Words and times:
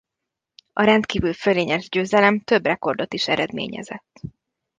A 0.73 0.83
rendkívül 0.83 1.33
fölényes 1.33 1.89
győzelem 1.89 2.39
több 2.39 2.65
rekordot 2.65 3.13
is 3.13 3.27
eredményezett. 3.27 4.19